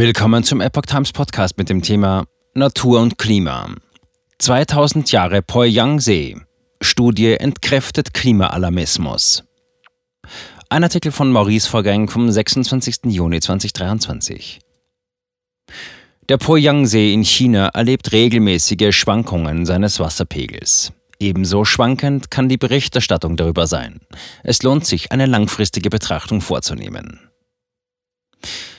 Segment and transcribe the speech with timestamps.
[0.00, 3.74] Willkommen zum Epoch Times Podcast mit dem Thema Natur und Klima.
[4.38, 6.38] 2000 Jahre Poyang-See.
[6.80, 9.44] Studie entkräftet Klimaalarmismus.
[10.70, 13.00] Ein Artikel von Maurice Vorgang vom 26.
[13.08, 14.60] Juni 2023.
[16.30, 20.94] Der Poyang-See in China erlebt regelmäßige Schwankungen seines Wasserpegels.
[21.18, 24.00] Ebenso schwankend kann die Berichterstattung darüber sein.
[24.44, 27.29] Es lohnt sich, eine langfristige Betrachtung vorzunehmen.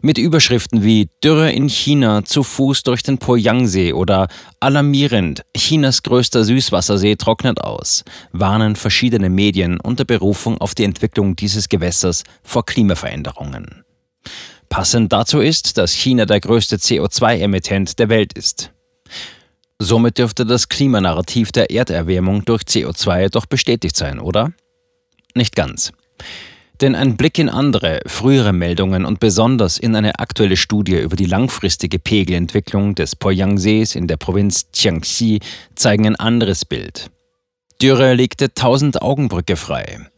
[0.00, 4.28] Mit Überschriften wie Dürre in China zu Fuß durch den Poyangsee oder
[4.60, 11.68] Alarmierend, Chinas größter Süßwassersee trocknet aus, warnen verschiedene Medien unter Berufung auf die Entwicklung dieses
[11.68, 13.84] Gewässers vor Klimaveränderungen.
[14.68, 18.70] Passend dazu ist, dass China der größte CO2-Emittent der Welt ist.
[19.80, 24.52] Somit dürfte das Klimanarrativ der Erderwärmung durch CO2 doch bestätigt sein, oder?
[25.34, 25.92] Nicht ganz.
[26.80, 31.26] Denn ein Blick in andere, frühere Meldungen und besonders in eine aktuelle Studie über die
[31.26, 35.40] langfristige Pegelentwicklung des Poyang-Sees in der Provinz Jiangxi
[35.74, 37.10] zeigen ein anderes Bild.
[37.82, 40.08] Dürre legte tausend Augenbrücke frei.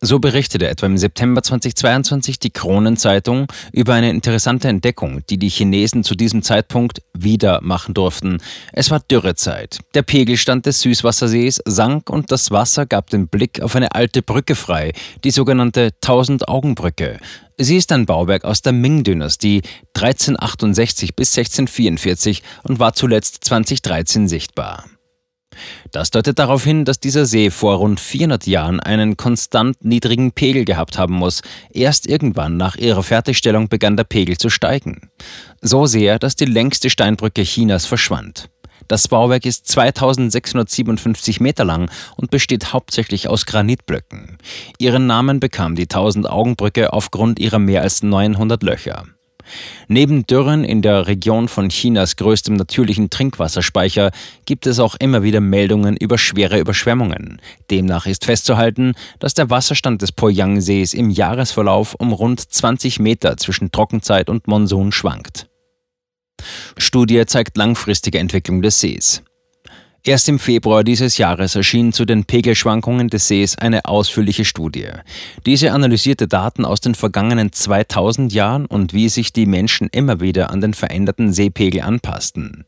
[0.00, 6.04] So berichtete etwa im September 2022 die Kronenzeitung über eine interessante Entdeckung, die die Chinesen
[6.04, 8.38] zu diesem Zeitpunkt wieder machen durften.
[8.72, 9.80] Es war Dürrezeit.
[9.94, 14.54] Der Pegelstand des Süßwassersees sank und das Wasser gab den Blick auf eine alte Brücke
[14.54, 14.92] frei,
[15.24, 17.18] die sogenannte Tausend-Augen-Brücke.
[17.56, 19.62] Sie ist ein Bauwerk aus der Ming-Dynastie
[19.96, 24.84] 1368 bis 1644 und war zuletzt 2013 sichtbar.
[25.92, 30.64] Das deutet darauf hin, dass dieser See vor rund 400 Jahren einen konstant niedrigen Pegel
[30.64, 31.42] gehabt haben muss.
[31.70, 35.10] Erst irgendwann nach ihrer Fertigstellung begann der Pegel zu steigen.
[35.60, 38.50] So sehr, dass die längste Steinbrücke Chinas verschwand.
[38.88, 44.38] Das Bauwerk ist 2657 Meter lang und besteht hauptsächlich aus Granitblöcken.
[44.78, 49.04] Ihren Namen bekam die Tausend-Augen-Brücke aufgrund ihrer mehr als 900 Löcher.
[49.88, 54.10] Neben Dürren in der Region von Chinas größtem natürlichen Trinkwasserspeicher
[54.46, 57.40] gibt es auch immer wieder Meldungen über schwere Überschwemmungen.
[57.70, 63.70] Demnach ist festzuhalten, dass der Wasserstand des Poyang-Sees im Jahresverlauf um rund 20 Meter zwischen
[63.72, 65.48] Trockenzeit und Monsun schwankt.
[66.76, 69.22] Studie zeigt langfristige Entwicklung des Sees.
[70.04, 74.86] Erst im Februar dieses Jahres erschien zu den Pegelschwankungen des Sees eine ausführliche Studie.
[75.44, 80.50] Diese analysierte Daten aus den vergangenen 2000 Jahren und wie sich die Menschen immer wieder
[80.50, 82.64] an den veränderten Seepegel anpassten.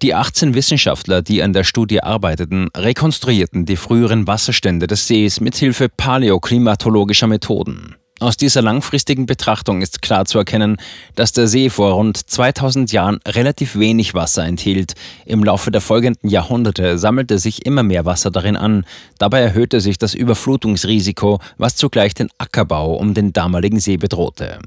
[0.00, 5.54] Die 18 Wissenschaftler, die an der Studie arbeiteten, rekonstruierten die früheren Wasserstände des Sees mit
[5.54, 7.96] Hilfe paläoklimatologischer Methoden.
[8.22, 10.76] Aus dieser langfristigen Betrachtung ist klar zu erkennen,
[11.16, 14.92] dass der See vor rund 2000 Jahren relativ wenig Wasser enthielt.
[15.26, 18.86] Im Laufe der folgenden Jahrhunderte sammelte sich immer mehr Wasser darin an.
[19.18, 24.60] Dabei erhöhte sich das Überflutungsrisiko, was zugleich den Ackerbau um den damaligen See bedrohte.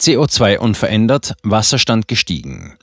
[0.00, 2.78] CO2 unverändert, Wasserstand gestiegen.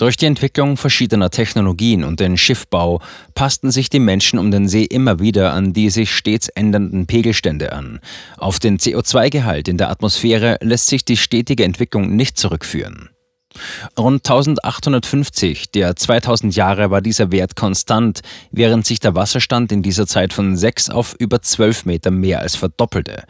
[0.00, 3.02] Durch die Entwicklung verschiedener Technologien und den Schiffbau
[3.34, 7.72] passten sich die Menschen um den See immer wieder an die sich stets ändernden Pegelstände
[7.72, 8.00] an.
[8.38, 13.10] Auf den CO2-Gehalt in der Atmosphäre lässt sich die stetige Entwicklung nicht zurückführen.
[13.98, 20.06] Rund 1850 der 2000 Jahre war dieser Wert konstant, während sich der Wasserstand in dieser
[20.06, 23.24] Zeit von 6 auf über 12 Meter mehr als verdoppelte.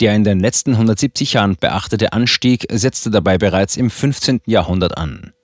[0.00, 4.40] Der in den letzten 170 Jahren beachtete Anstieg setzte dabei bereits im 15.
[4.46, 5.34] Jahrhundert an.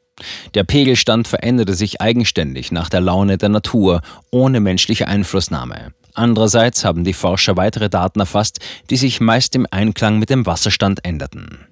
[0.55, 5.93] Der Pegelstand veränderte sich eigenständig nach der Laune der Natur, ohne menschliche Einflussnahme.
[6.15, 8.59] Andererseits haben die Forscher weitere Daten erfasst,
[8.91, 11.70] die sich meist im Einklang mit dem Wasserstand änderten.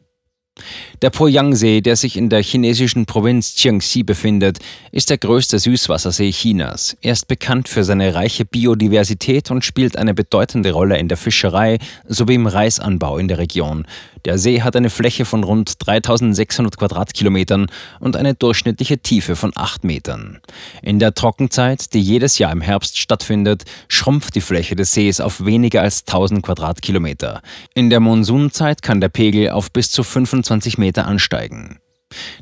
[1.02, 4.58] Der Poyang-See, der sich in der chinesischen Provinz Jiangxi befindet,
[4.92, 6.96] ist der größte Süßwassersee Chinas.
[7.00, 11.78] Er ist bekannt für seine reiche Biodiversität und spielt eine bedeutende Rolle in der Fischerei
[12.06, 13.86] sowie im Reisanbau in der Region.
[14.24, 17.66] Der See hat eine Fläche von rund 3600 Quadratkilometern
[18.00, 20.40] und eine durchschnittliche Tiefe von 8 Metern.
[20.82, 25.44] In der Trockenzeit, die jedes Jahr im Herbst stattfindet, schrumpft die Fläche des Sees auf
[25.44, 27.40] weniger als 1000 Quadratkilometer.
[27.74, 30.02] In der Monsunzeit kann der Pegel auf bis zu
[30.48, 31.78] 25 Meter ansteigen.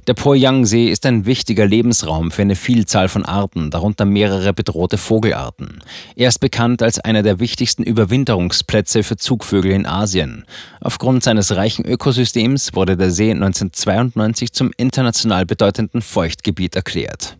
[0.06, 5.82] Der Poyang-See ist ein wichtiger Lebensraum für eine Vielzahl von Arten, darunter mehrere bedrohte Vogelarten.
[6.14, 10.44] Er ist bekannt als einer der wichtigsten Überwinterungsplätze für Zugvögel in Asien.
[10.80, 17.36] Aufgrund seines reichen Ökosystems wurde der See 1992 zum international bedeutenden Feuchtgebiet erklärt.